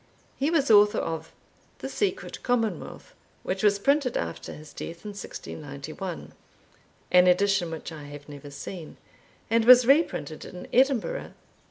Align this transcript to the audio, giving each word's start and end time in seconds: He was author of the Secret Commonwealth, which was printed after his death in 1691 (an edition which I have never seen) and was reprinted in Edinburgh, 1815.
He 0.35 0.49
was 0.49 0.71
author 0.71 0.97
of 0.97 1.31
the 1.77 1.87
Secret 1.87 2.41
Commonwealth, 2.41 3.13
which 3.43 3.61
was 3.61 3.77
printed 3.77 4.17
after 4.17 4.51
his 4.51 4.73
death 4.73 5.05
in 5.05 5.09
1691 5.11 6.33
(an 7.11 7.27
edition 7.27 7.69
which 7.69 7.91
I 7.91 8.05
have 8.05 8.27
never 8.27 8.49
seen) 8.49 8.97
and 9.47 9.63
was 9.63 9.85
reprinted 9.85 10.43
in 10.43 10.65
Edinburgh, 10.73 11.35
1815. 11.35 11.35